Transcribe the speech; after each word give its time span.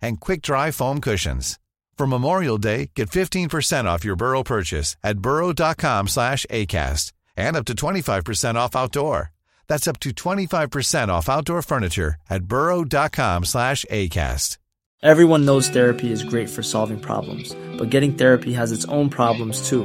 and 0.00 0.20
quick-dry 0.20 0.70
foam 0.70 1.00
cushions. 1.00 1.58
For 1.96 2.06
Memorial 2.06 2.58
Day, 2.58 2.90
get 2.94 3.10
15% 3.10 3.86
off 3.86 4.04
your 4.04 4.16
Burrow 4.16 4.42
purchase 4.42 4.96
at 5.02 5.18
burrow.com 5.18 6.08
slash 6.08 6.44
ACAST 6.50 7.12
and 7.36 7.56
up 7.56 7.64
to 7.66 7.74
25% 7.74 8.54
off 8.54 8.76
outdoor. 8.76 9.32
That's 9.66 9.88
up 9.88 9.98
to 10.00 10.10
25% 10.10 11.08
off 11.08 11.28
outdoor 11.28 11.62
furniture 11.62 12.16
at 12.30 12.44
burrow.com 12.44 13.44
slash 13.44 13.84
ACAST. 13.90 14.58
Everyone 15.02 15.44
knows 15.44 15.68
therapy 15.68 16.10
is 16.10 16.24
great 16.24 16.48
for 16.48 16.62
solving 16.62 16.98
problems, 16.98 17.54
but 17.78 17.90
getting 17.90 18.14
therapy 18.14 18.54
has 18.54 18.72
its 18.72 18.86
own 18.86 19.10
problems 19.10 19.68
too, 19.68 19.84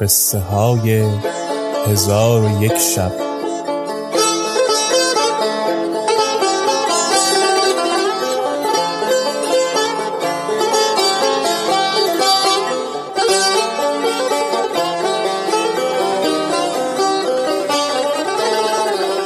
قصه 0.00 0.38
های 0.38 1.04
هزار 1.86 2.42
و 2.42 2.62
یک 2.62 2.78
شب. 2.78 3.12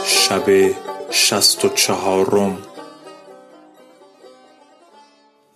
شب 0.05 0.75
شست 1.11 1.65
و 1.65 1.69
چهارم. 1.69 2.59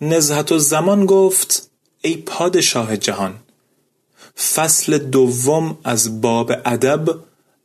نزهت 0.01 0.51
و 0.51 0.59
زمان 0.59 1.05
گفت 1.05 1.71
ای 2.01 2.17
پادشاه 2.17 2.97
جهان 2.97 3.44
فصل 4.37 4.97
دوم 4.97 5.77
از 5.83 6.21
باب 6.21 6.51
ادب 6.65 7.19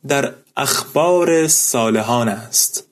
در 0.07 0.33
اخبار 0.57 1.47
صالحان 1.47 2.27
است. 2.27 2.87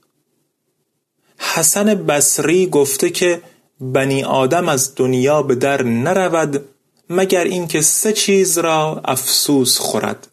حسن 1.38 1.94
بصری 1.94 2.68
گفته 2.68 3.09
که 3.09 3.41
بنی 3.81 4.23
آدم 4.23 4.69
از 4.69 4.95
دنیا 4.95 5.44
به 5.44 5.56
در 5.56 5.84
نرود 5.84 6.66
مگر 7.09 7.44
اینکه 7.44 7.81
سه 7.81 8.13
چیز 8.13 8.57
را 8.57 9.01
افسوس 9.06 9.78
خورد. 9.78 10.28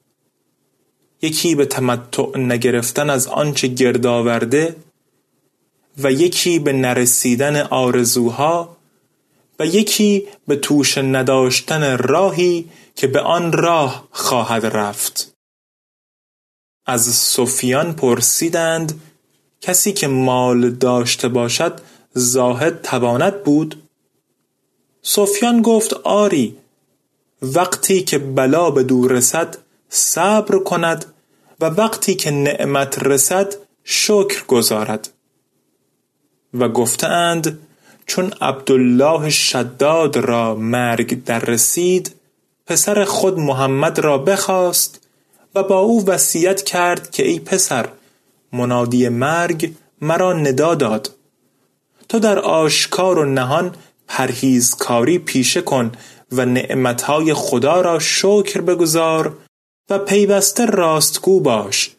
یکی 1.22 1.54
به 1.54 1.66
تمتع 1.66 2.38
نگرفتن 2.38 3.10
از 3.10 3.26
آنچه 3.26 3.68
گرد 3.68 4.06
آورده 4.06 4.76
و 5.98 6.12
یکی 6.12 6.58
به 6.58 6.72
نرسیدن 6.72 7.56
آرزوها 7.56 8.76
و 9.58 9.66
یکی 9.66 10.26
به 10.48 10.56
توش 10.56 10.98
نداشتن 10.98 11.98
راهی 11.98 12.68
که 12.96 13.06
به 13.06 13.20
آن 13.20 13.52
راه 13.52 14.08
خواهد 14.10 14.66
رفت. 14.66 15.32
از 16.86 17.02
سفیان 17.02 17.92
پرسیدند 17.92 19.00
کسی 19.60 19.92
که 19.92 20.08
مال 20.08 20.70
داشته 20.70 21.28
باشد 21.28 21.80
زاهد 22.14 22.82
تواند 22.82 23.42
بود؟ 23.42 23.82
سفیان 25.02 25.62
گفت 25.62 25.94
آری 25.94 26.56
وقتی 27.42 28.02
که 28.02 28.18
بلا 28.18 28.70
به 28.70 28.82
دور 28.82 29.12
رسد 29.12 29.56
صبر 29.88 30.58
کند 30.58 31.04
و 31.60 31.64
وقتی 31.64 32.14
که 32.14 32.30
نعمت 32.30 32.98
رسد 32.98 33.54
شکر 33.84 34.46
گذارد. 34.46 35.08
و 36.54 36.68
گفتند 36.68 37.58
چون 38.06 38.32
عبدالله 38.40 39.30
شداد 39.30 40.16
را 40.16 40.54
مرگ 40.54 41.24
در 41.24 41.40
رسید 41.40 42.15
پسر 42.66 43.04
خود 43.04 43.38
محمد 43.38 43.98
را 43.98 44.18
بخواست 44.18 45.08
و 45.54 45.62
با 45.62 45.78
او 45.78 46.06
وصیت 46.06 46.62
کرد 46.62 47.10
که 47.10 47.26
ای 47.26 47.40
پسر 47.40 47.88
منادی 48.52 49.08
مرگ 49.08 49.72
مرا 50.00 50.32
ندا 50.32 50.74
داد. 50.74 51.10
تو 52.08 52.18
در 52.18 52.38
آشکار 52.38 53.18
و 53.18 53.24
نهان 53.24 53.74
پرهیزکاری 54.08 55.18
پیشه 55.18 55.60
کن 55.60 55.92
و 56.32 56.44
نعمتهای 56.44 57.34
خدا 57.34 57.80
را 57.80 57.98
شکر 57.98 58.60
بگذار 58.60 59.38
و 59.90 59.98
پیوسته 59.98 60.66
راستگو 60.66 61.40
باش 61.40 61.90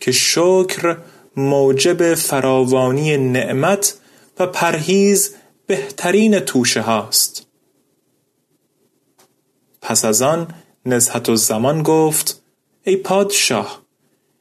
که 0.00 0.12
شکر 0.12 0.96
موجب 1.36 2.14
فراوانی 2.14 3.16
نعمت 3.16 3.94
و 4.38 4.46
پرهیز 4.46 5.34
بهترین 5.66 6.38
توشه 6.38 6.80
هاست. 6.80 7.46
پس 9.84 10.04
از 10.04 10.22
آن 10.22 10.48
نزهت 10.86 11.28
و 11.28 11.36
زمان 11.36 11.82
گفت 11.82 12.42
ای 12.84 12.96
پادشاه 12.96 13.82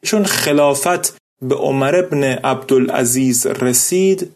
چون 0.01 0.23
خلافت 0.23 1.17
به 1.41 1.55
عمر 1.55 1.95
ابن 1.95 2.23
عبدالعزیز 2.23 3.45
رسید 3.45 4.31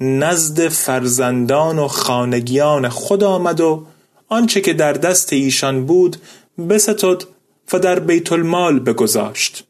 نزد 0.00 0.68
فرزندان 0.68 1.78
و 1.78 1.88
خانگیان 1.88 2.88
خود 2.88 3.24
آمد 3.24 3.60
و 3.60 3.86
آنچه 4.28 4.60
که 4.60 4.72
در 4.72 4.92
دست 4.92 5.32
ایشان 5.32 5.86
بود 5.86 6.16
بستد 6.68 7.22
و 7.72 7.78
در 7.78 7.98
بیت 7.98 8.32
المال 8.32 8.78
بگذاشت. 8.78 9.64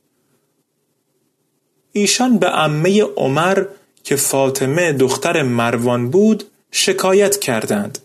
ایشان 1.92 2.38
به 2.38 2.47
عمه 2.47 3.03
عمر 3.03 3.64
که 4.04 4.16
فاطمه 4.16 4.92
دختر 4.92 5.42
مروان 5.42 6.10
بود 6.10 6.44
شکایت 6.70 7.41
کردند. 7.41 7.98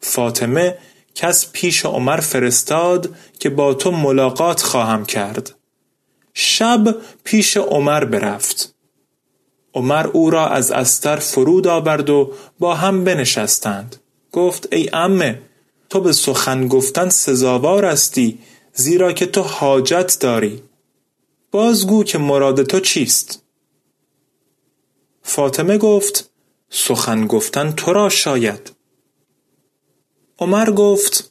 فاطمه 0.00 0.78
کس 1.20 1.52
پیش 1.52 1.84
عمر 1.84 2.20
فرستاد 2.20 3.14
که 3.38 3.50
با 3.50 3.74
تو 3.74 3.90
ملاقات 3.90 4.62
خواهم 4.62 5.04
کرد. 5.04 5.54
شب 6.34 6.96
پیش 7.24 7.56
عمر 7.56 8.04
برفت. 8.04 8.74
عمر 9.74 10.06
او 10.06 10.30
را 10.30 10.48
از 10.48 10.70
استر 10.70 11.16
فرود 11.16 11.66
آورد 11.66 12.10
و 12.10 12.32
با 12.58 12.74
هم 12.74 13.04
بنشستند. 13.04 13.96
گفت 14.32 14.68
ای 14.72 14.90
امه 14.92 15.42
تو 15.90 16.00
به 16.00 16.12
سخن 16.12 16.68
گفتن 16.68 17.08
سزاوار 17.08 17.84
استی 17.84 18.38
زیرا 18.74 19.12
که 19.12 19.26
تو 19.26 19.42
حاجت 19.42 20.16
داری. 20.20 20.62
بازگو 21.50 22.04
که 22.04 22.18
مراد 22.18 22.62
تو 22.62 22.80
چیست؟ 22.80 23.42
فاطمه 25.22 25.78
گفت 25.78 26.30
سخن 26.70 27.26
گفتن 27.26 27.72
تو 27.72 27.92
را 27.92 28.08
شاید. 28.08 28.77
عمر 30.38 30.70
گفت 30.70 31.30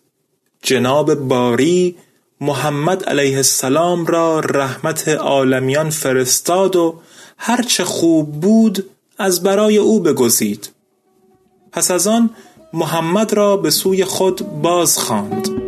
جناب 0.61 1.13
باری 1.13 1.95
محمد 2.41 3.03
علیه 3.03 3.37
السلام 3.37 4.05
را 4.05 4.39
رحمت 4.39 5.07
عالمیان 5.07 5.89
فرستاد 5.89 6.75
و 6.75 6.99
هرچه 7.37 7.83
خوب 7.83 8.31
بود 8.31 8.89
از 9.17 9.43
برای 9.43 9.77
او 9.77 9.99
بگزید 9.99 10.69
پس 11.71 11.91
از 11.91 12.07
آن 12.07 12.29
محمد 12.73 13.33
را 13.33 13.57
به 13.57 13.69
سوی 13.69 14.05
خود 14.05 14.61
باز 14.61 14.97
خواند. 14.97 15.67